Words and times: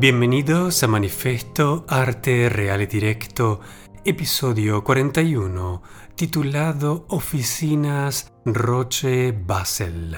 Bienvenidos 0.00 0.82
a 0.82 0.88
Manifesto 0.88 1.84
Arte 1.86 2.48
Real 2.48 2.80
y 2.80 2.86
Directo, 2.86 3.60
episodio 4.02 4.82
41, 4.82 5.82
titulado 6.14 7.04
Oficinas 7.10 8.32
Roche 8.46 9.32
Basel. 9.32 10.16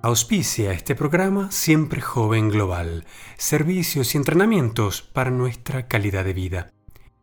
Auspicia 0.00 0.72
este 0.72 0.94
programa 0.94 1.50
Siempre 1.50 2.00
Joven 2.00 2.48
Global, 2.48 3.04
servicios 3.36 4.14
y 4.14 4.16
entrenamientos 4.16 5.02
para 5.02 5.30
nuestra 5.30 5.86
calidad 5.86 6.24
de 6.24 6.32
vida. 6.32 6.72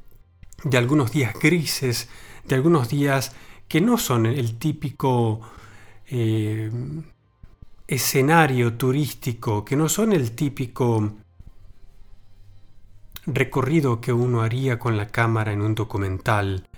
de 0.64 0.78
algunos 0.78 1.12
días 1.12 1.34
grises, 1.40 2.08
de 2.44 2.54
algunos 2.54 2.88
días 2.88 3.32
que 3.68 3.80
no 3.80 3.98
son 3.98 4.26
el 4.26 4.58
típico 4.58 5.40
eh, 6.08 6.70
escenario 7.86 8.74
turístico, 8.74 9.64
que 9.64 9.76
no 9.76 9.88
son 9.88 10.12
el 10.12 10.32
típico 10.32 11.12
recorrido 13.26 14.00
que 14.00 14.12
uno 14.12 14.42
haría 14.42 14.78
con 14.78 14.96
la 14.96 15.08
cámara 15.08 15.52
en 15.52 15.62
un 15.62 15.74
documental, 15.74 16.68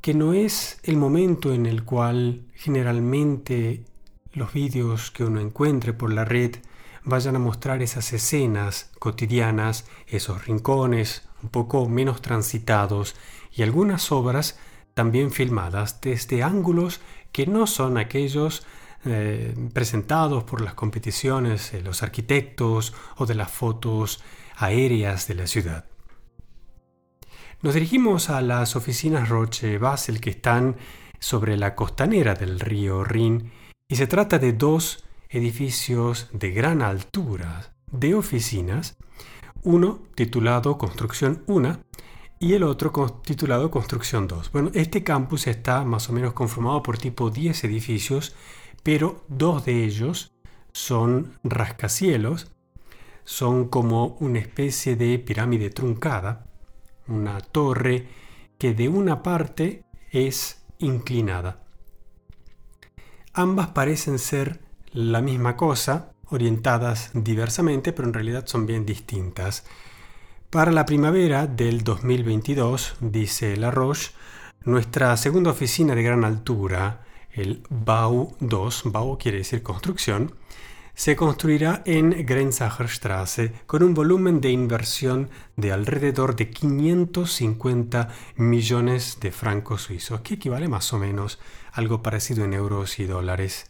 que 0.00 0.14
no 0.14 0.32
es 0.32 0.80
el 0.82 0.96
momento 0.96 1.52
en 1.52 1.66
el 1.66 1.84
cual 1.84 2.46
generalmente 2.54 3.84
los 4.32 4.52
vídeos 4.52 5.10
que 5.10 5.24
uno 5.24 5.40
encuentre 5.40 5.92
por 5.92 6.12
la 6.12 6.24
red 6.24 6.56
vayan 7.04 7.36
a 7.36 7.38
mostrar 7.38 7.82
esas 7.82 8.12
escenas 8.12 8.90
cotidianas, 8.98 9.86
esos 10.06 10.46
rincones 10.46 11.28
un 11.44 11.50
poco 11.50 11.86
menos 11.88 12.22
transitados 12.22 13.14
y 13.52 13.62
algunas 13.62 14.10
obras 14.10 14.58
también 14.94 15.30
filmadas 15.30 16.00
desde 16.00 16.42
ángulos 16.42 17.00
que 17.32 17.46
no 17.46 17.66
son 17.66 17.98
aquellos 17.98 18.66
eh, 19.04 19.54
presentados 19.74 20.44
por 20.44 20.62
las 20.62 20.72
competiciones 20.72 21.72
de 21.72 21.82
los 21.82 22.02
arquitectos 22.02 22.94
o 23.18 23.26
de 23.26 23.34
las 23.34 23.50
fotos 23.50 24.22
aéreas 24.56 25.28
de 25.28 25.34
la 25.34 25.46
ciudad. 25.46 25.84
Nos 27.60 27.74
dirigimos 27.74 28.30
a 28.30 28.40
las 28.40 28.76
oficinas 28.76 29.28
Roche 29.28 29.76
Basel 29.76 30.20
que 30.20 30.30
están 30.30 30.76
sobre 31.18 31.58
la 31.58 31.74
costanera 31.74 32.34
del 32.34 32.58
río 32.58 33.04
Rin 33.04 33.52
y 33.88 33.96
se 33.96 34.06
trata 34.06 34.38
de 34.38 34.54
dos 34.54 35.04
edificios 35.28 36.28
de 36.32 36.52
gran 36.52 36.80
altura 36.80 37.74
de 37.90 38.14
oficinas, 38.14 38.96
uno 39.64 40.00
titulado 40.14 40.78
Construcción 40.78 41.42
1 41.46 41.80
y 42.38 42.52
el 42.52 42.62
otro 42.62 42.92
titulado 43.24 43.70
Construcción 43.70 44.28
2. 44.28 44.52
Bueno, 44.52 44.70
este 44.74 45.02
campus 45.02 45.46
está 45.46 45.84
más 45.84 46.08
o 46.10 46.12
menos 46.12 46.34
conformado 46.34 46.82
por 46.82 46.98
tipo 46.98 47.30
10 47.30 47.64
edificios, 47.64 48.36
pero 48.82 49.24
dos 49.28 49.64
de 49.64 49.84
ellos 49.84 50.34
son 50.72 51.38
rascacielos, 51.42 52.52
son 53.24 53.68
como 53.68 54.16
una 54.20 54.38
especie 54.38 54.96
de 54.96 55.18
pirámide 55.18 55.70
truncada, 55.70 56.46
una 57.08 57.40
torre 57.40 58.08
que 58.58 58.74
de 58.74 58.88
una 58.90 59.22
parte 59.22 59.84
es 60.10 60.66
inclinada. 60.78 61.64
Ambas 63.32 63.68
parecen 63.68 64.18
ser 64.18 64.60
la 64.92 65.22
misma 65.22 65.56
cosa, 65.56 66.13
orientadas 66.34 67.10
diversamente, 67.14 67.92
pero 67.92 68.08
en 68.08 68.14
realidad 68.14 68.46
son 68.46 68.66
bien 68.66 68.84
distintas. 68.84 69.64
Para 70.50 70.72
la 70.72 70.84
primavera 70.84 71.46
del 71.46 71.82
2022, 71.82 72.96
dice 73.00 73.56
La 73.56 73.70
Roche, 73.70 74.12
nuestra 74.64 75.16
segunda 75.16 75.50
oficina 75.50 75.94
de 75.94 76.02
gran 76.02 76.24
altura, 76.24 77.04
el 77.32 77.62
BAU 77.68 78.36
2, 78.40 78.82
BAU 78.86 79.18
quiere 79.18 79.38
decir 79.38 79.62
construcción, 79.62 80.34
se 80.94 81.16
construirá 81.16 81.82
en 81.86 82.24
Grenzacher 82.24 82.88
Straße 82.88 83.52
con 83.66 83.82
un 83.82 83.94
volumen 83.94 84.40
de 84.40 84.50
inversión 84.50 85.28
de 85.56 85.72
alrededor 85.72 86.36
de 86.36 86.50
550 86.50 88.08
millones 88.36 89.18
de 89.20 89.32
francos 89.32 89.82
suizos, 89.82 90.20
que 90.20 90.34
equivale 90.34 90.68
más 90.68 90.92
o 90.92 90.98
menos 90.98 91.40
a 91.72 91.78
algo 91.80 92.00
parecido 92.00 92.44
en 92.44 92.52
euros 92.52 93.00
y 93.00 93.06
dólares 93.06 93.66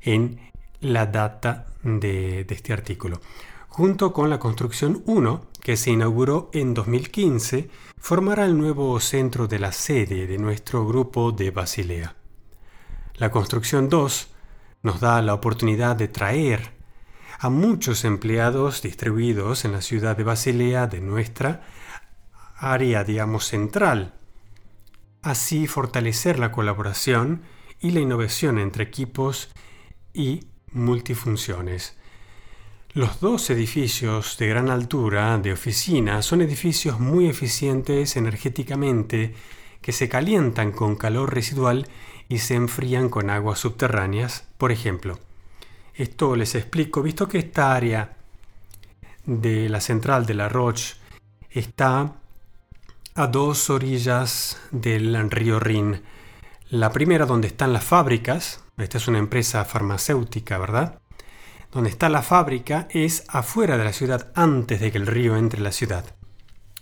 en 0.00 0.40
la 0.80 1.06
data 1.06 1.66
de, 1.82 2.46
este 2.48 2.72
artículo. 2.72 3.20
Junto 3.68 4.12
con 4.12 4.30
la 4.30 4.38
construcción 4.38 5.02
1, 5.06 5.46
que 5.60 5.76
se 5.76 5.90
inauguró 5.90 6.50
en 6.52 6.74
2015, 6.74 7.70
formará 7.98 8.46
el 8.46 8.58
nuevo 8.58 8.98
centro 9.00 9.46
de 9.46 9.58
la 9.58 9.72
sede 9.72 10.26
de 10.26 10.38
nuestro 10.38 10.86
grupo 10.86 11.32
de 11.32 11.50
Basilea. 11.50 12.16
La 13.14 13.30
construcción 13.30 13.88
2 13.88 14.28
nos 14.82 15.00
da 15.00 15.20
la 15.22 15.34
oportunidad 15.34 15.96
de 15.96 16.08
traer 16.08 16.72
a 17.40 17.50
muchos 17.50 18.04
empleados 18.04 18.82
distribuidos 18.82 19.64
en 19.64 19.72
la 19.72 19.80
ciudad 19.80 20.16
de 20.16 20.24
Basilea 20.24 20.86
de 20.86 21.00
nuestra 21.00 21.62
área, 22.56 23.04
digamos, 23.04 23.44
central. 23.44 24.14
Así 25.22 25.66
fortalecer 25.66 26.38
la 26.38 26.50
colaboración 26.50 27.42
y 27.80 27.92
la 27.92 28.00
innovación 28.00 28.58
entre 28.58 28.84
equipos 28.84 29.50
y 30.12 30.48
multifunciones. 30.72 31.96
Los 32.94 33.20
dos 33.20 33.50
edificios 33.50 34.38
de 34.38 34.48
gran 34.48 34.70
altura 34.70 35.38
de 35.38 35.52
oficina 35.52 36.22
son 36.22 36.40
edificios 36.40 36.98
muy 36.98 37.28
eficientes 37.28 38.16
energéticamente 38.16 39.34
que 39.82 39.92
se 39.92 40.08
calientan 40.08 40.72
con 40.72 40.96
calor 40.96 41.34
residual 41.34 41.86
y 42.28 42.38
se 42.38 42.54
enfrían 42.54 43.08
con 43.08 43.30
aguas 43.30 43.58
subterráneas, 43.58 44.46
por 44.58 44.72
ejemplo. 44.72 45.18
Esto 45.94 46.36
les 46.36 46.54
explico, 46.54 47.02
visto 47.02 47.28
que 47.28 47.38
esta 47.38 47.74
área 47.74 48.16
de 49.26 49.68
la 49.68 49.80
central 49.80 50.26
de 50.26 50.34
la 50.34 50.48
Roche 50.48 50.96
está 51.50 52.14
a 53.14 53.26
dos 53.26 53.68
orillas 53.68 54.60
del 54.70 55.30
río 55.30 55.58
Rin. 55.58 56.02
La 56.70 56.92
primera 56.92 57.24
donde 57.24 57.48
están 57.48 57.72
las 57.72 57.82
fábricas, 57.82 58.62
esta 58.76 58.98
es 58.98 59.08
una 59.08 59.16
empresa 59.16 59.64
farmacéutica, 59.64 60.58
¿verdad? 60.58 61.00
Donde 61.72 61.88
está 61.88 62.10
la 62.10 62.20
fábrica 62.20 62.88
es 62.90 63.24
afuera 63.28 63.78
de 63.78 63.84
la 63.84 63.94
ciudad 63.94 64.30
antes 64.34 64.78
de 64.78 64.92
que 64.92 64.98
el 64.98 65.06
río 65.06 65.38
entre 65.38 65.56
en 65.56 65.64
la 65.64 65.72
ciudad. 65.72 66.04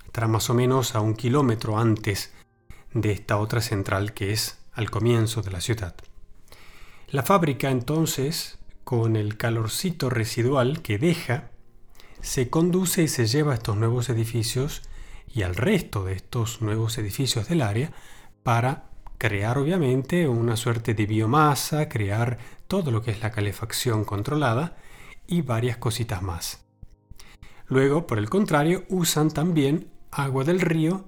Estará 0.05 0.27
más 0.27 0.51
o 0.51 0.55
menos 0.55 0.97
a 0.97 1.01
un 1.01 1.15
kilómetro 1.15 1.79
antes 1.79 2.33
de 2.95 3.13
esta 3.13 3.37
otra 3.37 3.61
central 3.61 4.13
que 4.13 4.33
es 4.33 4.59
al 4.73 4.91
comienzo 4.91 5.43
de 5.43 5.53
la 5.53 5.61
ciudad. 5.61 5.95
La 7.11 7.23
fábrica 7.23 7.71
entonces, 7.71 8.59
con 8.83 9.15
el 9.15 9.37
calorcito 9.37 10.11
residual 10.11 10.83
que 10.83 10.99
deja, 10.99 11.51
se 12.23 12.51
conduce 12.51 13.05
y 13.05 13.09
se 13.09 13.29
lleva 13.29 13.53
a 13.53 13.55
estos 13.55 13.77
nuevos 13.77 14.09
edificios 14.09 14.83
y 15.33 15.43
al 15.43 15.55
resto 15.55 16.05
de 16.05 16.15
estos 16.15 16.61
nuevos 16.61 16.99
edificios 16.99 17.49
del 17.49 17.63
área 17.63 17.93
para 18.43 18.96
crear 19.19 19.59
obviamente 19.59 20.29
una 20.29 20.57
suerte 20.57 20.95
de 20.95 21.07
biomasa, 21.07 21.89
crear 21.89 22.39
todo 22.67 22.91
lo 22.91 23.03
que 23.03 23.11
es 23.11 23.21
la 23.21 23.31
calefacción 23.31 24.05
controlada 24.05 24.77
y 25.27 25.43
varias 25.43 25.77
cositas 25.77 26.23
más. 26.23 26.65
Luego, 27.69 28.07
por 28.07 28.19
el 28.19 28.31
contrario, 28.31 28.85
usan 28.89 29.31
también 29.31 29.91
agua 30.11 30.45
del 30.45 30.61
río 30.61 31.07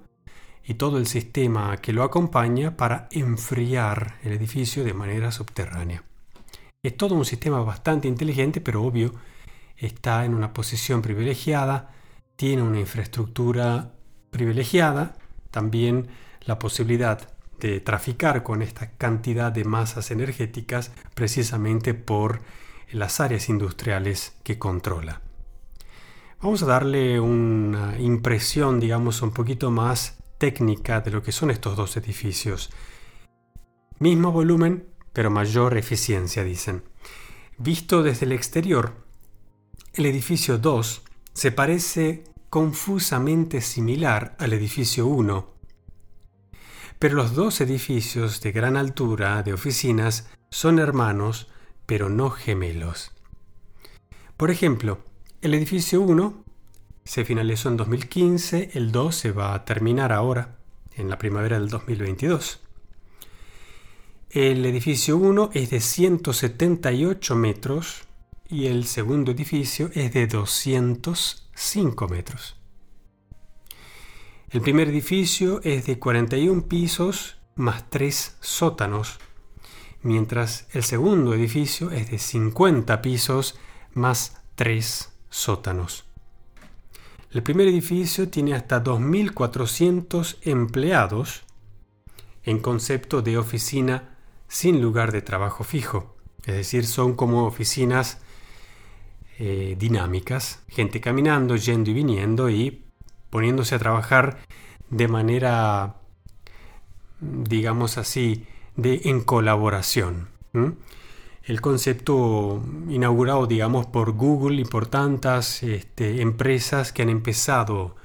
y 0.63 0.75
todo 0.75 0.97
el 0.97 1.07
sistema 1.07 1.77
que 1.77 1.93
lo 1.93 2.03
acompaña 2.03 2.75
para 2.75 3.07
enfriar 3.11 4.19
el 4.23 4.33
edificio 4.33 4.83
de 4.83 4.93
manera 4.93 5.31
subterránea. 5.31 6.03
Es 6.83 6.95
todo 6.95 7.15
un 7.15 7.25
sistema 7.25 7.61
bastante 7.61 8.07
inteligente, 8.07 8.61
pero 8.61 8.83
obvio, 8.83 9.13
está 9.77 10.25
en 10.25 10.33
una 10.33 10.53
posición 10.53 11.01
privilegiada, 11.01 11.91
tiene 12.35 12.61
una 12.61 12.79
infraestructura 12.79 13.93
privilegiada, 14.29 15.15
también 15.51 16.07
la 16.41 16.59
posibilidad 16.59 17.38
de 17.59 17.79
traficar 17.79 18.43
con 18.43 18.61
esta 18.61 18.91
cantidad 18.91 19.51
de 19.51 19.65
masas 19.65 20.11
energéticas 20.11 20.91
precisamente 21.13 21.93
por 21.93 22.41
las 22.91 23.19
áreas 23.19 23.49
industriales 23.49 24.35
que 24.43 24.57
controla. 24.57 25.21
Vamos 26.41 26.63
a 26.63 26.67
darle 26.67 27.19
una 27.19 27.99
impresión, 27.99 28.79
digamos, 28.79 29.21
un 29.21 29.31
poquito 29.31 29.71
más 29.71 30.17
técnica 30.37 31.01
de 31.01 31.11
lo 31.11 31.21
que 31.21 31.33
son 31.33 31.51
estos 31.51 31.75
dos 31.75 31.97
edificios. 31.97 32.69
Mismo 33.99 34.31
volumen, 34.31 34.87
pero 35.11 35.29
mayor 35.29 35.77
eficiencia, 35.77 36.43
dicen. 36.43 36.83
Visto 37.57 38.03
desde 38.03 38.25
el 38.25 38.31
exterior, 38.31 38.93
el 39.93 40.05
edificio 40.05 40.57
2 40.57 41.03
se 41.33 41.51
parece 41.51 42.23
confusamente 42.49 43.59
similar 43.59 44.37
al 44.39 44.53
edificio 44.53 45.07
1, 45.07 45.58
pero 46.99 47.15
los 47.15 47.33
dos 47.33 47.61
edificios 47.61 48.41
de 48.41 48.51
gran 48.51 48.75
altura 48.75 49.41
de 49.41 49.53
oficinas 49.53 50.29
son 50.49 50.79
hermanos, 50.79 51.47
pero 51.85 52.09
no 52.09 52.29
gemelos. 52.29 53.13
Por 54.35 54.51
ejemplo, 54.51 54.99
el 55.41 55.53
edificio 55.53 56.01
1 56.01 56.43
se 57.05 57.23
finalizó 57.23 57.69
en 57.69 57.77
2015, 57.77 58.71
el 58.73 58.91
2 58.91 59.15
se 59.15 59.31
va 59.31 59.53
a 59.53 59.63
terminar 59.63 60.11
ahora, 60.11 60.57
en 60.95 61.09
la 61.09 61.17
primavera 61.17 61.57
del 61.57 61.69
2022. 61.69 62.59
El 64.31 64.65
edificio 64.65 65.17
1 65.17 65.51
es 65.53 65.69
de 65.69 65.79
178 65.79 67.35
metros 67.35 68.03
y 68.49 68.67
el 68.67 68.85
segundo 68.85 69.31
edificio 69.31 69.89
es 69.93 70.13
de 70.13 70.27
205 70.27 72.07
metros. 72.09 72.58
El 74.51 74.61
primer 74.61 74.89
edificio 74.89 75.61
es 75.63 75.85
de 75.85 75.99
41 75.99 76.63
pisos 76.63 77.37
más 77.53 77.87
3 77.91 78.37
sótanos, 78.39 79.19
mientras 80.01 80.67
el 80.71 80.81
segundo 80.81 81.35
edificio 81.35 81.91
es 81.91 82.09
de 82.09 82.17
50 82.17 82.99
pisos 83.03 83.59
más 83.93 84.41
3 84.55 85.13
sótanos. 85.29 86.05
El 87.31 87.43
primer 87.43 87.67
edificio 87.67 88.29
tiene 88.29 88.55
hasta 88.55 88.83
2.400 88.83 90.37
empleados 90.41 91.43
en 92.41 92.57
concepto 92.57 93.21
de 93.21 93.37
oficina 93.37 94.17
sin 94.47 94.81
lugar 94.81 95.11
de 95.11 95.21
trabajo 95.21 95.63
fijo, 95.63 96.17
es 96.43 96.55
decir, 96.55 96.87
son 96.87 97.13
como 97.13 97.45
oficinas 97.45 98.17
eh, 99.37 99.75
dinámicas, 99.77 100.63
gente 100.69 100.99
caminando, 100.99 101.55
yendo 101.55 101.91
y 101.91 101.93
viniendo 101.93 102.49
y 102.49 102.88
poniéndose 103.29 103.75
a 103.75 103.79
trabajar 103.79 104.37
de 104.89 105.07
manera, 105.07 105.95
digamos 107.19 107.97
así, 107.97 108.45
de 108.75 109.01
en 109.05 109.21
colaboración. 109.21 110.29
El 111.43 111.61
concepto 111.61 112.63
inaugurado, 112.89 113.47
digamos, 113.47 113.85
por 113.87 114.11
Google 114.11 114.61
y 114.61 114.65
por 114.65 114.87
tantas 114.87 115.63
este, 115.63 116.21
empresas 116.21 116.91
que 116.91 117.01
han 117.01 117.09
empezado 117.09 117.95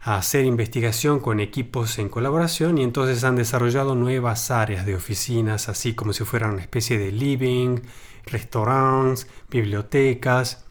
a 0.00 0.16
hacer 0.16 0.44
investigación 0.44 1.20
con 1.20 1.40
equipos 1.40 1.98
en 1.98 2.08
colaboración 2.08 2.78
y 2.78 2.84
entonces 2.84 3.24
han 3.24 3.36
desarrollado 3.36 3.94
nuevas 3.94 4.50
áreas 4.50 4.86
de 4.86 4.94
oficinas, 4.94 5.68
así 5.68 5.94
como 5.94 6.12
si 6.12 6.24
fueran 6.24 6.52
una 6.52 6.62
especie 6.62 6.98
de 6.98 7.10
living, 7.10 7.80
restaurantes, 8.26 9.26
bibliotecas, 9.50 10.64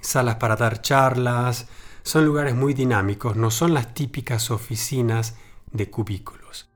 salas 0.00 0.36
para 0.36 0.56
dar 0.56 0.80
charlas, 0.80 1.68
son 2.06 2.24
lugares 2.24 2.54
muy 2.54 2.72
dinámicos, 2.72 3.34
no 3.34 3.50
son 3.50 3.74
las 3.74 3.92
típicas 3.92 4.52
oficinas 4.52 5.34
de 5.72 5.90
cubículos. 5.90 6.70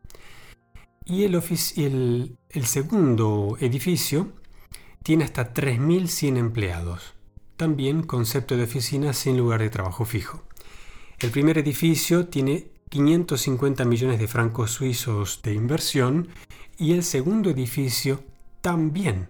Y 1.04 1.22
el, 1.22 2.36
el 2.48 2.66
segundo 2.66 3.56
edificio 3.60 4.32
tiene 5.04 5.22
hasta 5.22 5.54
3.100 5.54 6.36
empleados. 6.36 7.14
También 7.56 8.02
concepto 8.02 8.56
de 8.56 8.64
oficina 8.64 9.12
sin 9.12 9.38
lugar 9.38 9.60
de 9.60 9.70
trabajo 9.70 10.04
fijo. 10.04 10.42
El 11.20 11.30
primer 11.30 11.58
edificio 11.58 12.26
tiene 12.26 12.72
550 12.88 13.84
millones 13.84 14.18
de 14.18 14.26
francos 14.26 14.72
suizos 14.72 15.42
de 15.44 15.54
inversión 15.54 16.26
y 16.76 16.92
el 16.92 17.04
segundo 17.04 17.50
edificio 17.50 18.24
también. 18.62 19.28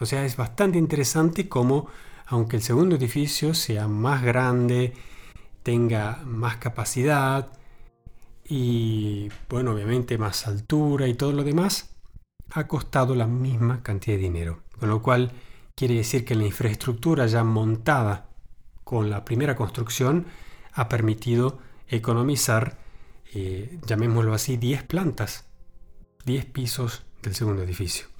O 0.00 0.06
sea, 0.06 0.24
es 0.24 0.36
bastante 0.36 0.78
interesante 0.78 1.48
cómo, 1.48 1.86
aunque 2.26 2.56
el 2.56 2.62
segundo 2.62 2.96
edificio 2.96 3.54
sea 3.54 3.86
más 3.86 4.24
grande, 4.24 4.94
tenga 5.62 6.22
más 6.24 6.56
capacidad 6.56 7.52
y, 8.44 9.28
bueno, 9.48 9.72
obviamente 9.72 10.18
más 10.18 10.46
altura 10.46 11.06
y 11.08 11.14
todo 11.14 11.32
lo 11.32 11.44
demás, 11.44 11.94
ha 12.50 12.66
costado 12.66 13.14
la 13.14 13.26
misma 13.26 13.82
cantidad 13.82 14.16
de 14.16 14.22
dinero. 14.22 14.62
Con 14.78 14.90
lo 14.90 15.02
cual 15.02 15.32
quiere 15.74 15.94
decir 15.94 16.24
que 16.24 16.34
la 16.34 16.44
infraestructura 16.44 17.26
ya 17.26 17.44
montada 17.44 18.28
con 18.84 19.10
la 19.10 19.24
primera 19.24 19.56
construcción 19.56 20.26
ha 20.72 20.88
permitido 20.88 21.58
economizar, 21.88 22.78
eh, 23.34 23.78
llamémoslo 23.86 24.34
así, 24.34 24.56
10 24.56 24.82
plantas, 24.84 25.46
10 26.24 26.46
pisos 26.46 27.04
del 27.22 27.34
segundo 27.34 27.62
edificio. 27.62 28.11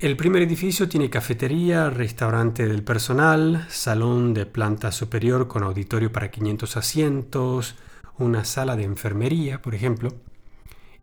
El 0.00 0.16
primer 0.16 0.42
edificio 0.42 0.88
tiene 0.88 1.10
cafetería, 1.10 1.90
restaurante 1.90 2.68
del 2.68 2.84
personal, 2.84 3.66
salón 3.68 4.32
de 4.32 4.46
planta 4.46 4.92
superior 4.92 5.48
con 5.48 5.64
auditorio 5.64 6.12
para 6.12 6.30
500 6.30 6.76
asientos, 6.76 7.74
una 8.16 8.44
sala 8.44 8.76
de 8.76 8.84
enfermería, 8.84 9.60
por 9.60 9.74
ejemplo. 9.74 10.14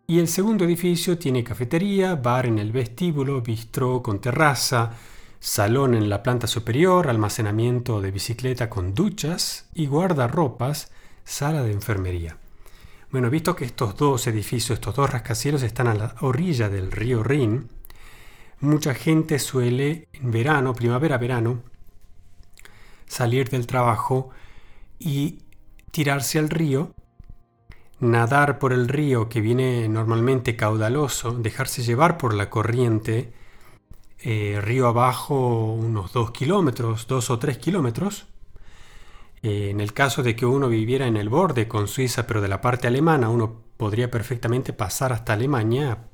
Y 0.06 0.18
el 0.18 0.28
segundo 0.28 0.64
edificio 0.64 1.18
tiene 1.18 1.44
cafetería, 1.44 2.14
bar 2.14 2.46
en 2.46 2.58
el 2.58 2.72
vestíbulo, 2.72 3.42
bistró 3.42 4.02
con 4.02 4.18
terraza, 4.18 4.92
salón 5.40 5.94
en 5.94 6.08
la 6.08 6.22
planta 6.22 6.46
superior, 6.46 7.10
almacenamiento 7.10 8.00
de 8.00 8.12
bicicleta 8.12 8.70
con 8.70 8.94
duchas 8.94 9.68
y 9.74 9.88
guardarropas, 9.88 10.90
sala 11.22 11.62
de 11.62 11.72
enfermería. 11.72 12.38
Bueno, 13.10 13.28
visto 13.28 13.54
que 13.54 13.66
estos 13.66 13.94
dos 13.94 14.26
edificios, 14.26 14.78
estos 14.78 14.96
dos 14.96 15.10
rascacielos 15.10 15.62
están 15.62 15.86
a 15.86 15.94
la 15.94 16.14
orilla 16.20 16.70
del 16.70 16.90
río 16.90 17.22
Rin, 17.22 17.68
mucha 18.60 18.94
gente 18.94 19.38
suele 19.38 20.08
en 20.12 20.30
verano, 20.30 20.74
primavera, 20.74 21.18
verano, 21.18 21.62
salir 23.06 23.48
del 23.50 23.66
trabajo 23.66 24.30
y 24.98 25.40
tirarse 25.90 26.38
al 26.38 26.50
río, 26.50 26.92
nadar 28.00 28.58
por 28.58 28.72
el 28.72 28.88
río 28.88 29.28
que 29.28 29.40
viene 29.40 29.88
normalmente 29.88 30.56
caudaloso, 30.56 31.32
dejarse 31.32 31.82
llevar 31.82 32.18
por 32.18 32.34
la 32.34 32.50
corriente, 32.50 33.32
eh, 34.18 34.60
río 34.62 34.88
abajo 34.88 35.72
unos 35.72 36.12
dos 36.12 36.30
kilómetros, 36.30 37.06
dos 37.06 37.30
o 37.30 37.38
tres 37.38 37.58
kilómetros. 37.58 38.26
Eh, 39.42 39.70
en 39.70 39.80
el 39.80 39.92
caso 39.92 40.22
de 40.22 40.34
que 40.34 40.46
uno 40.46 40.68
viviera 40.68 41.06
en 41.06 41.16
el 41.16 41.28
borde 41.28 41.68
con 41.68 41.88
Suiza, 41.88 42.26
pero 42.26 42.40
de 42.40 42.48
la 42.48 42.60
parte 42.60 42.86
alemana, 42.86 43.28
uno 43.28 43.60
podría 43.76 44.10
perfectamente 44.10 44.72
pasar 44.72 45.12
hasta 45.12 45.34
Alemania 45.34 46.08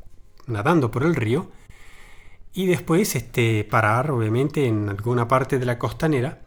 nadando 0.47 0.91
por 0.91 1.05
el 1.05 1.15
río 1.15 1.51
y 2.55 2.67
después 2.67 3.15
este, 3.17 3.65
parar 3.65 4.11
obviamente 4.11 4.67
en 4.67 4.89
alguna 4.89 5.27
parte 5.27 5.59
de 5.59 5.67
la 5.67 5.79
costanera 5.79 6.41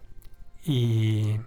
y 0.63 1.37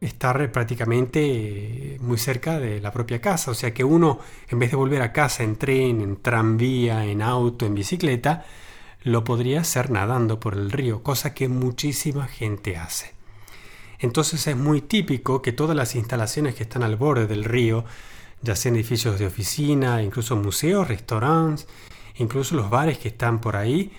estar 0.00 0.50
prácticamente 0.50 1.98
muy 2.00 2.16
cerca 2.16 2.58
de 2.58 2.80
la 2.80 2.92
propia 2.92 3.20
casa. 3.20 3.50
O 3.50 3.54
sea 3.54 3.74
que 3.74 3.84
uno, 3.84 4.18
en 4.48 4.58
vez 4.58 4.70
de 4.70 4.76
volver 4.76 5.02
a 5.02 5.12
casa 5.12 5.42
en 5.42 5.56
tren, 5.56 6.00
en 6.00 6.16
tranvía, 6.16 7.04
en 7.04 7.20
auto, 7.20 7.66
en 7.66 7.74
bicicleta, 7.74 8.44
lo 9.02 9.24
podría 9.24 9.60
hacer 9.60 9.90
nadando 9.90 10.40
por 10.40 10.54
el 10.54 10.70
río, 10.70 11.02
cosa 11.02 11.34
que 11.34 11.48
muchísima 11.48 12.26
gente 12.26 12.76
hace. 12.76 13.12
Entonces 13.98 14.46
es 14.46 14.56
muy 14.56 14.80
típico 14.80 15.42
que 15.42 15.52
todas 15.52 15.76
las 15.76 15.94
instalaciones 15.94 16.54
que 16.54 16.62
están 16.62 16.82
al 16.82 16.96
borde 16.96 17.26
del 17.26 17.44
río, 17.44 17.84
ya 18.42 18.56
sean 18.56 18.74
edificios 18.76 19.18
de 19.18 19.26
oficina, 19.26 20.02
incluso 20.02 20.36
museos, 20.36 20.88
restaurantes, 20.88 21.66
incluso 22.20 22.54
los 22.54 22.70
bares 22.70 22.98
que 22.98 23.08
están 23.08 23.40
por 23.40 23.56
ahí, 23.56 23.92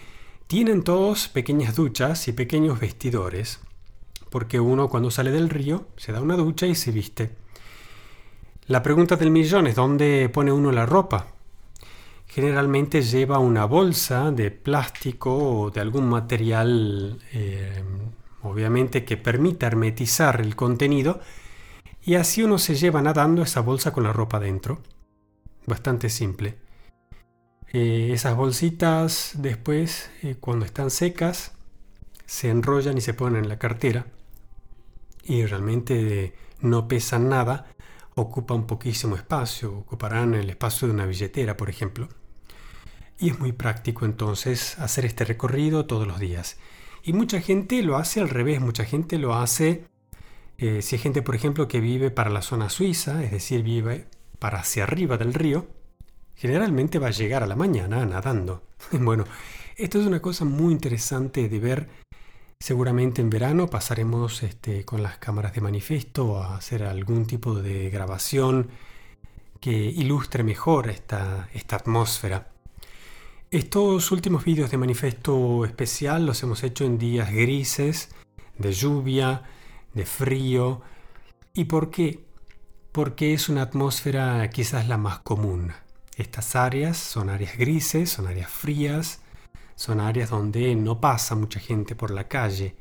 tienen 0.48 0.84
todos 0.84 1.28
pequeñas 1.28 1.76
duchas 1.76 2.28
y 2.28 2.34
pequeños 2.34 2.80
vestidores, 2.80 3.60
porque 4.30 4.60
uno 4.60 4.90
cuando 4.90 5.12
sale 5.12 5.32
del 5.32 5.50
río 5.50 5.88
se 5.98 6.12
da 6.12 6.22
una 6.22 6.36
ducha 6.36 6.68
y 6.68 6.76
se 6.76 6.92
viste. 6.92 7.36
La 8.68 8.84
pregunta 8.84 9.16
del 9.16 9.32
millón 9.32 9.68
es 9.68 9.76
dónde 9.76 10.30
pone 10.30 10.52
uno 10.52 10.72
la 10.72 10.86
ropa. 10.86 11.28
Generalmente 12.28 13.02
lleva 13.02 13.40
una 13.40 13.66
bolsa 13.66 14.32
de 14.32 14.52
plástico 14.52 15.36
o 15.36 15.72
de 15.72 15.82
algún 15.82 16.08
material, 16.08 17.20
eh, 17.34 17.84
obviamente, 18.44 19.04
que 19.04 19.18
permita 19.18 19.68
hermetizar 19.68 20.40
el 20.40 20.56
contenido 20.56 21.20
y 22.04 22.16
así 22.16 22.44
uno 22.44 22.58
se 22.58 22.76
lleva 22.76 23.02
nadando 23.02 23.42
esa 23.44 23.62
bolsa 23.62 23.92
con 23.92 24.04
la 24.04 24.14
ropa 24.14 24.40
dentro. 24.40 24.80
Bastante 25.66 26.10
simple. 26.10 26.61
Eh, 27.74 28.12
esas 28.12 28.36
bolsitas 28.36 29.32
después, 29.36 30.10
eh, 30.24 30.36
cuando 30.40 30.66
están 30.66 30.90
secas, 30.90 31.54
se 32.26 32.50
enrollan 32.50 32.98
y 32.98 33.02
se 33.02 33.14
ponen 33.14 33.44
en 33.44 33.50
la 33.50 33.60
cartera. 33.60 34.08
Y 35.24 35.46
realmente 35.46 36.34
no 36.60 36.88
pesan 36.88 37.30
nada, 37.30 37.68
ocupan 38.16 38.68
poquísimo 38.68 39.16
espacio, 39.16 39.74
ocuparán 39.78 40.34
el 40.34 40.50
espacio 40.50 40.88
de 40.88 40.94
una 40.94 41.06
billetera, 41.06 41.56
por 41.56 41.70
ejemplo. 41.70 42.10
Y 43.18 43.30
es 43.30 43.40
muy 43.40 43.52
práctico 43.52 44.06
entonces 44.06 44.78
hacer 44.80 45.06
este 45.06 45.24
recorrido 45.26 45.86
todos 45.86 46.08
los 46.08 46.20
días. 46.20 46.58
Y 47.04 47.14
mucha 47.14 47.40
gente 47.40 47.82
lo 47.84 47.98
hace 47.98 48.20
al 48.20 48.30
revés, 48.30 48.60
mucha 48.60 48.84
gente 48.84 49.18
lo 49.18 49.36
hace, 49.36 49.86
eh, 50.58 50.82
si 50.82 50.96
hay 50.96 51.02
gente 51.02 51.22
por 51.22 51.36
ejemplo 51.36 51.68
que 51.68 51.80
vive 51.80 52.12
para 52.12 52.30
la 52.30 52.42
zona 52.42 52.70
suiza, 52.70 53.24
es 53.24 53.32
decir, 53.32 53.64
vive 53.64 54.08
para 54.40 54.60
hacia 54.60 54.84
arriba 54.84 55.18
del 55.18 55.34
río, 55.34 55.68
generalmente 56.42 56.98
va 56.98 57.10
a 57.10 57.12
llegar 57.12 57.44
a 57.44 57.46
la 57.46 57.56
mañana 57.56 58.04
nadando. 58.04 58.64
bueno, 58.92 59.26
esto 59.76 60.02
es 60.02 60.08
una 60.08 60.24
cosa 60.24 60.44
muy 60.44 60.74
interesante 60.74 61.48
de 61.48 61.60
ver. 61.60 61.88
Seguramente 62.60 63.22
en 63.22 63.30
verano 63.30 63.68
pasaremos 63.68 64.42
este, 64.42 64.84
con 64.84 65.04
las 65.04 65.20
cámaras 65.20 65.54
de 65.54 65.62
manifiesto 65.62 66.42
a 66.42 66.58
hacer 66.58 66.82
algún 66.82 67.28
tipo 67.28 67.54
de 67.54 67.92
grabación 67.92 68.70
que 69.60 69.72
ilustre 69.72 70.44
mejor 70.44 70.90
esta, 70.90 71.48
esta 71.54 71.76
atmósfera. 71.76 72.52
Estos 73.52 74.12
últimos 74.12 74.44
vídeos 74.44 74.72
de 74.72 74.80
manifiesto 74.80 75.64
especial 75.64 76.26
los 76.26 76.42
hemos 76.42 76.64
hecho 76.64 76.86
en 76.86 76.98
días 76.98 77.32
grises, 77.32 78.10
de 78.58 78.74
lluvia, 78.74 79.44
de 79.94 80.08
frío. 80.08 80.82
¿Y 81.54 81.66
por 81.66 81.92
qué? 81.92 82.26
Porque 82.92 83.36
es 83.36 83.48
una 83.48 83.62
atmósfera 83.62 84.50
quizás 84.50 84.88
la 84.88 84.98
más 84.98 85.20
común. 85.20 85.72
Estas 86.22 86.56
áreas 86.56 86.98
son 86.98 87.32
áreas 87.32 87.58
grises, 87.58 88.12
son 88.12 88.28
áreas 88.28 88.52
frías, 88.52 89.22
son 89.74 90.00
áreas 90.00 90.30
donde 90.30 90.76
no 90.76 91.02
pasa 91.02 91.34
mucha 91.34 91.60
gente 91.60 91.96
por 91.96 92.12
la 92.12 92.28
calle, 92.28 92.76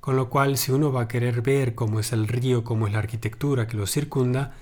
con 0.00 0.16
lo 0.16 0.30
cual 0.30 0.56
si 0.56 0.72
uno 0.72 0.90
va 0.90 1.02
a 1.02 1.08
querer 1.08 1.42
ver 1.42 1.74
cómo 1.74 2.00
es 2.00 2.14
el 2.14 2.26
río, 2.26 2.64
cómo 2.64 2.86
es 2.86 2.94
la 2.94 3.00
arquitectura 3.00 3.66
que 3.66 3.76
lo 3.76 3.86
circunda, 3.86 4.54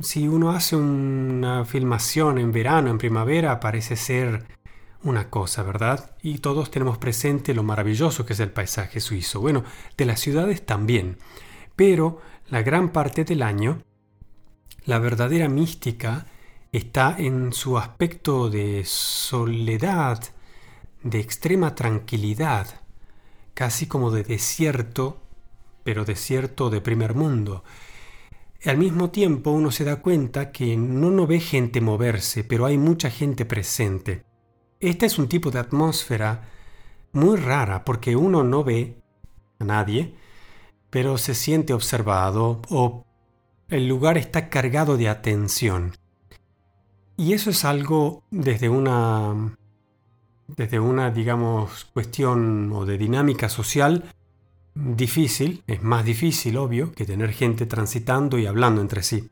si 0.00 0.28
uno 0.28 0.52
hace 0.52 0.76
una 0.76 1.64
filmación 1.64 2.38
en 2.38 2.52
verano, 2.52 2.88
en 2.88 2.98
primavera, 2.98 3.58
parece 3.58 3.96
ser 3.96 4.46
una 5.02 5.28
cosa, 5.28 5.64
¿verdad? 5.64 6.14
Y 6.22 6.38
todos 6.38 6.70
tenemos 6.70 6.98
presente 6.98 7.52
lo 7.52 7.64
maravilloso 7.64 8.24
que 8.24 8.34
es 8.34 8.40
el 8.40 8.52
paisaje 8.52 9.00
suizo. 9.00 9.40
Bueno, 9.40 9.64
de 9.96 10.04
las 10.04 10.20
ciudades 10.20 10.64
también. 10.64 11.18
Pero 11.74 12.20
la 12.48 12.62
gran 12.62 12.90
parte 12.90 13.24
del 13.24 13.42
año, 13.42 13.82
la 14.84 15.00
verdadera 15.00 15.48
mística 15.48 16.26
está 16.72 17.16
en 17.18 17.52
su 17.52 17.78
aspecto 17.78 18.50
de 18.50 18.84
soledad, 18.84 20.22
de 21.02 21.20
extrema 21.20 21.74
tranquilidad, 21.74 22.82
casi 23.54 23.86
como 23.86 24.10
de 24.10 24.24
desierto, 24.24 25.20
pero 25.84 26.04
desierto 26.04 26.70
de 26.70 26.80
primer 26.80 27.14
mundo. 27.14 27.64
Al 28.64 28.76
mismo 28.76 29.10
tiempo 29.10 29.50
uno 29.52 29.70
se 29.70 29.84
da 29.84 29.96
cuenta 30.02 30.50
que 30.50 30.76
no 30.76 31.10
no 31.10 31.26
ve 31.26 31.40
gente 31.40 31.80
moverse, 31.80 32.44
pero 32.44 32.66
hay 32.66 32.76
mucha 32.76 33.08
gente 33.08 33.44
presente. 33.44 34.24
Este 34.80 35.06
es 35.06 35.18
un 35.18 35.28
tipo 35.28 35.50
de 35.50 35.60
atmósfera 35.60 36.50
muy 37.12 37.36
rara 37.36 37.84
porque 37.84 38.16
uno 38.16 38.44
no 38.44 38.64
ve 38.64 39.00
a 39.58 39.64
nadie, 39.64 40.14
pero 40.90 41.18
se 41.18 41.34
siente 41.34 41.72
observado 41.72 42.60
o 42.68 43.06
el 43.68 43.88
lugar 43.88 44.18
está 44.18 44.48
cargado 44.48 44.96
de 44.96 45.08
atención. 45.08 45.94
Y 47.18 47.32
eso 47.32 47.50
es 47.50 47.64
algo 47.64 48.22
desde 48.30 48.68
una, 48.68 49.56
desde 50.46 50.78
una, 50.78 51.10
digamos, 51.10 51.86
cuestión 51.86 52.70
o 52.72 52.86
de 52.86 52.96
dinámica 52.96 53.48
social 53.48 54.04
difícil, 54.76 55.64
es 55.66 55.82
más 55.82 56.04
difícil, 56.04 56.56
obvio, 56.56 56.92
que 56.92 57.04
tener 57.04 57.32
gente 57.32 57.66
transitando 57.66 58.38
y 58.38 58.46
hablando 58.46 58.80
entre 58.80 59.02
sí. 59.02 59.28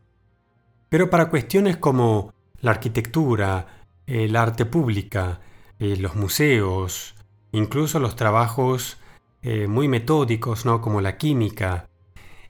Pero 0.88 1.08
para 1.10 1.30
cuestiones 1.30 1.76
como 1.76 2.34
la 2.60 2.72
arquitectura, 2.72 3.84
el 4.04 4.34
arte 4.34 4.66
pública, 4.66 5.40
eh, 5.78 5.96
los 5.96 6.16
museos, 6.16 7.14
incluso 7.52 8.00
los 8.00 8.16
trabajos 8.16 8.98
eh, 9.42 9.68
muy 9.68 9.86
metódicos, 9.86 10.66
¿no? 10.66 10.80
como 10.80 11.00
la 11.00 11.16
química, 11.16 11.88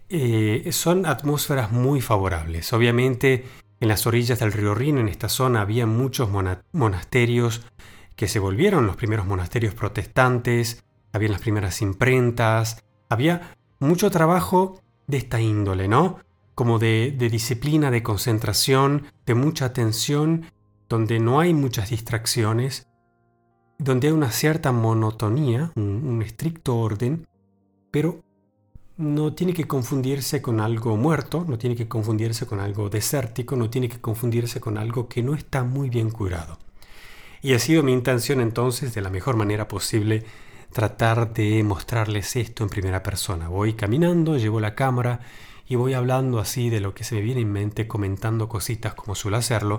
eh, 0.08 0.66
son 0.72 1.04
atmósferas 1.04 1.72
muy 1.72 2.00
favorables. 2.00 2.72
Obviamente 2.72 3.44
en 3.80 3.88
las 3.88 4.06
orillas 4.06 4.38
del 4.38 4.52
río 4.52 4.74
Rin, 4.74 4.98
en 4.98 5.08
esta 5.08 5.28
zona, 5.28 5.60
había 5.60 5.86
muchos 5.86 6.30
monasterios 6.72 7.66
que 8.14 8.28
se 8.28 8.38
volvieron 8.38 8.86
los 8.86 8.96
primeros 8.96 9.26
monasterios 9.26 9.74
protestantes, 9.74 10.84
había 11.12 11.28
las 11.28 11.40
primeras 11.40 11.82
imprentas, 11.82 12.82
había 13.08 13.54
mucho 13.78 14.10
trabajo 14.10 14.80
de 15.06 15.18
esta 15.18 15.40
índole, 15.40 15.88
¿no? 15.88 16.18
Como 16.54 16.78
de, 16.78 17.14
disciplina, 17.30 17.90
de 17.90 18.02
concentración, 18.02 19.06
de 19.26 19.34
mucha 19.34 19.66
atención, 19.66 20.46
donde 20.88 21.20
no 21.20 21.40
hay 21.40 21.52
muchas 21.52 21.90
distracciones, 21.90 22.88
donde 23.78 24.08
hay 24.08 24.14
una 24.14 24.30
cierta 24.30 24.72
monotonía, 24.72 25.72
un 25.76 26.22
estricto 26.22 26.76
orden, 26.78 27.26
pero 27.90 28.25
no 28.96 29.34
tiene 29.34 29.52
que 29.52 29.66
confundirse 29.66 30.40
con 30.40 30.60
algo 30.60 30.96
muerto, 30.96 31.44
no 31.46 31.58
tiene 31.58 31.76
que 31.76 31.88
confundirse 31.88 32.46
con 32.46 32.60
algo 32.60 32.88
desértico, 32.88 33.54
no 33.56 33.68
tiene 33.68 33.88
que 33.88 34.00
confundirse 34.00 34.60
con 34.60 34.78
algo 34.78 35.08
que 35.08 35.22
no 35.22 35.34
está 35.34 35.64
muy 35.64 35.90
bien 35.90 36.10
curado. 36.10 36.58
Y 37.42 37.52
ha 37.54 37.58
sido 37.58 37.82
mi 37.82 37.92
intención 37.92 38.40
entonces, 38.40 38.94
de 38.94 39.02
la 39.02 39.10
mejor 39.10 39.36
manera 39.36 39.68
posible, 39.68 40.24
tratar 40.72 41.32
de 41.32 41.62
mostrarles 41.62 42.36
esto 42.36 42.64
en 42.64 42.70
primera 42.70 43.02
persona. 43.02 43.48
Voy 43.48 43.74
caminando, 43.74 44.38
llevo 44.38 44.60
la 44.60 44.74
cámara 44.74 45.20
y 45.68 45.74
voy 45.74 45.94
hablando 45.94 46.38
así 46.38 46.70
de 46.70 46.80
lo 46.80 46.94
que 46.94 47.04
se 47.04 47.16
me 47.16 47.20
viene 47.20 47.42
en 47.42 47.52
mente, 47.52 47.86
comentando 47.86 48.48
cositas 48.48 48.94
como 48.94 49.14
suelo 49.14 49.36
hacerlo, 49.36 49.78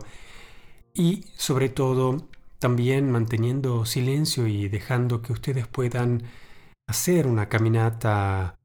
y 0.93 1.25
sobre 1.37 1.69
todo 1.69 2.27
también 2.59 3.11
manteniendo 3.11 3.85
silencio 3.85 4.47
y 4.47 4.67
dejando 4.67 5.21
que 5.21 5.33
ustedes 5.33 5.67
puedan 5.67 6.23
hacer 6.87 7.27
una 7.27 7.49
caminata 7.49 8.56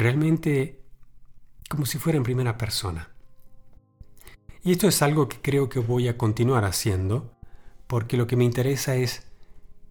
realmente 0.00 0.82
como 1.68 1.86
si 1.86 1.98
fuera 1.98 2.16
en 2.16 2.24
primera 2.24 2.56
persona. 2.56 3.10
Y 4.62 4.72
esto 4.72 4.88
es 4.88 5.02
algo 5.02 5.28
que 5.28 5.40
creo 5.40 5.68
que 5.68 5.78
voy 5.78 6.08
a 6.08 6.18
continuar 6.18 6.64
haciendo, 6.64 7.36
porque 7.86 8.16
lo 8.16 8.26
que 8.26 8.36
me 8.36 8.44
interesa 8.44 8.96
es 8.96 9.26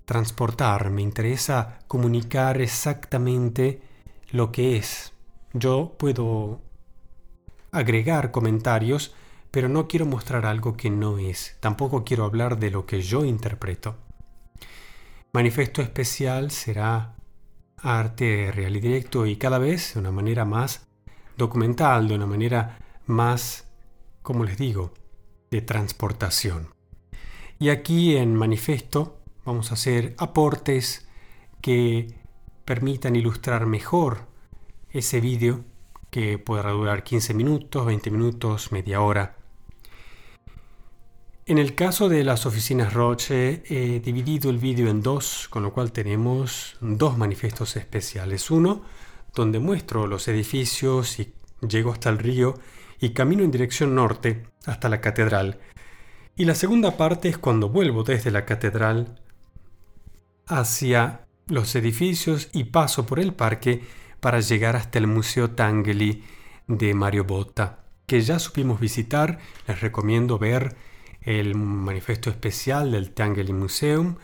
transportar, 0.05 0.89
me 0.89 1.03
interesa 1.03 1.79
comunicar 1.87 2.59
exactamente 2.59 3.81
lo 4.31 4.51
que 4.51 4.77
es. 4.77 5.13
Yo 5.53 5.95
puedo 5.97 6.61
agregar 7.71 8.31
comentarios, 8.31 9.13
pero 9.51 9.69
no 9.69 9.87
quiero 9.87 10.05
mostrar 10.05 10.45
algo 10.45 10.75
que 10.75 10.89
no 10.89 11.19
es. 11.19 11.55
Tampoco 11.59 12.03
quiero 12.03 12.25
hablar 12.25 12.59
de 12.59 12.71
lo 12.71 12.85
que 12.85 13.01
yo 13.01 13.25
interpreto. 13.25 13.95
Manifesto 15.33 15.83
especial 15.83 16.49
será 16.49 17.15
arte 17.81 18.51
real 18.51 18.75
y 18.75 18.79
directo 18.79 19.25
y 19.25 19.35
cada 19.37 19.57
vez 19.57 19.93
de 19.93 19.99
una 19.99 20.11
manera 20.11 20.45
más 20.45 20.87
documental, 21.37 22.07
de 22.07 22.15
una 22.15 22.25
manera 22.25 22.79
más, 23.05 23.67
como 24.21 24.43
les 24.43 24.57
digo, 24.57 24.93
de 25.51 25.61
transportación. 25.61 26.73
Y 27.57 27.69
aquí 27.69 28.15
en 28.15 28.35
manifiesto 28.35 29.19
vamos 29.45 29.71
a 29.71 29.73
hacer 29.73 30.15
aportes 30.17 31.07
que 31.61 32.15
permitan 32.65 33.15
ilustrar 33.15 33.65
mejor 33.65 34.27
ese 34.91 35.21
vídeo 35.21 35.65
que 36.09 36.37
podrá 36.37 36.71
durar 36.71 37.03
15 37.03 37.33
minutos, 37.33 37.85
20 37.85 38.11
minutos, 38.11 38.71
media 38.71 39.01
hora 39.01 39.38
en 41.49 41.57
el 41.57 41.73
caso 41.73 42.09
de 42.09 42.23
las 42.23 42.45
oficinas 42.45 42.93
Roche 42.93 43.63
he 43.65 43.99
dividido 43.99 44.51
el 44.51 44.59
vídeo 44.59 44.87
en 44.87 45.01
dos, 45.01 45.47
con 45.49 45.63
lo 45.63 45.73
cual 45.73 45.91
tenemos 45.91 46.77
dos 46.79 47.17
manifiestos 47.17 47.75
especiales. 47.75 48.51
Uno, 48.51 48.83
donde 49.33 49.57
muestro 49.57 50.05
los 50.05 50.27
edificios 50.27 51.19
y 51.19 51.33
llego 51.67 51.91
hasta 51.91 52.09
el 52.09 52.19
río 52.19 52.53
y 52.99 53.13
camino 53.13 53.43
en 53.43 53.49
dirección 53.49 53.95
norte 53.95 54.43
hasta 54.67 54.89
la 54.89 55.01
catedral. 55.01 55.57
Y 56.35 56.45
la 56.45 56.53
segunda 56.53 56.97
parte 56.97 57.29
es 57.29 57.39
cuando 57.39 57.67
vuelvo 57.67 58.03
desde 58.03 58.29
la 58.29 58.45
catedral 58.45 59.19
hacia 60.45 61.25
los 61.47 61.75
edificios 61.75 62.49
y 62.53 62.65
paso 62.65 63.07
por 63.07 63.19
el 63.19 63.33
parque 63.33 63.81
para 64.19 64.39
llegar 64.39 64.75
hasta 64.75 64.99
el 64.99 65.07
Museo 65.07 65.49
Tangeli 65.49 66.23
de 66.67 66.93
Mario 66.93 67.23
Botta, 67.23 67.79
que 68.05 68.21
ya 68.21 68.37
supimos 68.37 68.79
visitar. 68.79 69.39
Les 69.67 69.81
recomiendo 69.81 70.37
ver 70.37 70.75
el 71.21 71.55
manifiesto 71.55 72.29
especial 72.29 72.91
del 72.91 73.11
Tangeli 73.11 73.53
Museum 73.53 74.15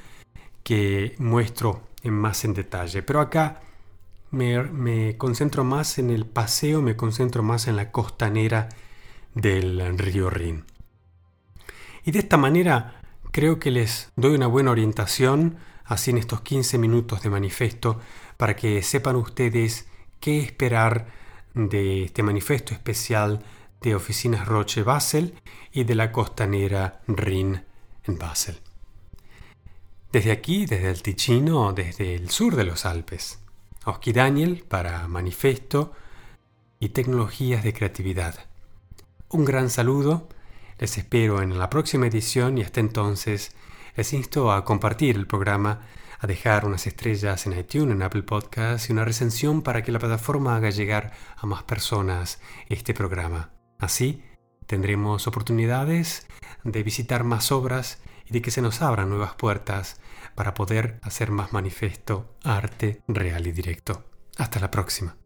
que 0.64 1.16
muestro 1.20 1.90
en 2.04 2.14
más 2.14 2.46
en 2.46 2.54
detalle. 2.54 3.04
Pero 3.04 3.20
acá 3.20 3.62
me, 4.32 5.18
concentro 5.18 5.64
más 5.64 5.98
en 5.98 6.10
el 6.10 6.26
paseo, 6.26 6.82
me 6.82 6.96
concentro 6.96 7.44
más 7.44 7.68
en 7.68 7.76
la 7.76 7.92
costanera 7.92 8.70
del 9.34 9.98
río 9.98 10.30
Rin. 10.30 10.66
Y 12.04 12.12
de 12.12 12.20
esta 12.20 12.38
manera 12.38 13.02
creo 13.32 13.60
que 13.60 13.72
les 13.72 14.12
doy 14.16 14.36
una 14.36 14.48
buena 14.48 14.72
orientación, 14.72 15.58
así 15.84 16.12
en 16.12 16.18
estos 16.18 16.42
15 16.42 16.78
minutos 16.78 17.22
de 17.22 17.30
manifiesto, 17.30 18.00
para 18.38 18.56
que 18.56 18.82
sepan 18.82 19.16
ustedes 19.16 19.88
qué 20.20 20.40
esperar 20.40 21.08
de 21.54 22.04
este 22.04 22.24
manifiesto 22.24 22.74
especial 22.74 23.44
de 23.86 23.94
Oficinas 23.94 24.48
Roche 24.48 24.82
Basel 24.82 25.36
y 25.72 25.84
de 25.84 25.94
la 25.94 26.12
costanera 26.12 27.02
Rin 27.08 27.64
en 28.04 28.18
Basel. 28.18 28.58
Desde 30.12 30.32
aquí, 30.32 30.66
desde 30.66 30.90
el 30.90 31.04
Ticino, 31.04 31.72
desde 31.72 32.16
el 32.16 32.32
sur 32.32 32.56
de 32.56 32.64
los 32.64 32.84
Alpes. 32.88 33.40
Oski 33.86 34.12
Daniel 34.12 34.66
para 34.68 35.08
Manifesto 35.08 35.94
y 36.80 36.90
Tecnologías 36.90 37.64
de 37.64 37.74
Creatividad. 37.74 38.48
Un 39.30 39.46
gran 39.46 39.70
saludo, 39.70 40.30
les 40.80 40.98
espero 40.98 41.44
en 41.44 41.56
la 41.60 41.70
próxima 41.70 42.08
edición 42.08 42.58
y 42.58 42.64
hasta 42.64 42.80
entonces 42.80 43.56
les 43.96 44.14
insto 44.14 44.52
a 44.52 44.66
compartir 44.66 45.16
el 45.16 45.28
programa, 45.28 45.82
a 46.20 46.26
dejar 46.26 46.66
unas 46.66 46.88
estrellas 46.88 47.46
en 47.46 47.60
iTunes, 47.60 47.94
en 47.94 48.02
Apple 48.02 48.24
Podcasts 48.24 48.90
y 48.90 48.94
una 48.94 49.06
recensión 49.06 49.62
para 49.62 49.84
que 49.84 49.92
la 49.92 50.00
plataforma 50.00 50.56
haga 50.56 50.72
llegar 50.72 51.14
a 51.38 51.46
más 51.46 51.62
personas 51.62 52.42
este 52.68 52.96
programa. 52.96 53.55
Así 53.80 54.24
tendremos 54.66 55.28
oportunidades 55.28 56.28
de 56.64 56.84
visitar 56.84 57.24
más 57.24 57.52
obras 57.52 58.02
y 58.26 58.34
de 58.34 58.42
que 58.42 58.52
se 58.52 58.62
nos 58.62 58.82
abran 58.82 59.10
nuevas 59.10 59.36
puertas 59.36 60.00
para 60.34 60.54
poder 60.54 61.00
hacer 61.04 61.32
más 61.32 61.54
manifiesto 61.54 62.36
arte 62.44 63.02
real 63.08 63.48
y 63.48 63.52
directo. 63.52 64.06
Hasta 64.38 64.60
la 64.60 64.72
próxima. 64.72 65.18